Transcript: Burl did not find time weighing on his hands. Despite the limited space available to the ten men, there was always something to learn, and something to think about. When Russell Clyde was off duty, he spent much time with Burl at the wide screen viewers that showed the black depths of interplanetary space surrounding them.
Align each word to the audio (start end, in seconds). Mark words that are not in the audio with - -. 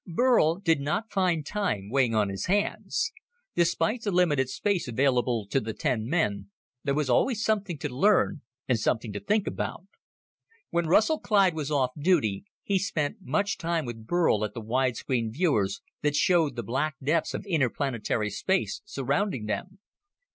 Burl 0.07 0.55
did 0.55 0.79
not 0.81 1.11
find 1.11 1.45
time 1.45 1.87
weighing 1.91 2.15
on 2.15 2.29
his 2.29 2.47
hands. 2.47 3.11
Despite 3.55 4.01
the 4.01 4.09
limited 4.09 4.49
space 4.49 4.87
available 4.87 5.45
to 5.51 5.59
the 5.59 5.75
ten 5.75 6.07
men, 6.07 6.49
there 6.83 6.95
was 6.95 7.07
always 7.07 7.43
something 7.43 7.77
to 7.77 7.87
learn, 7.95 8.41
and 8.67 8.79
something 8.79 9.13
to 9.13 9.19
think 9.19 9.45
about. 9.45 9.85
When 10.71 10.87
Russell 10.87 11.19
Clyde 11.19 11.53
was 11.53 11.69
off 11.69 11.91
duty, 11.95 12.45
he 12.63 12.79
spent 12.79 13.17
much 13.21 13.59
time 13.59 13.85
with 13.85 14.07
Burl 14.07 14.43
at 14.43 14.55
the 14.55 14.59
wide 14.61 14.95
screen 14.95 15.31
viewers 15.31 15.81
that 16.01 16.15
showed 16.15 16.55
the 16.55 16.63
black 16.63 16.95
depths 17.03 17.35
of 17.35 17.45
interplanetary 17.45 18.31
space 18.31 18.81
surrounding 18.85 19.45
them. 19.45 19.77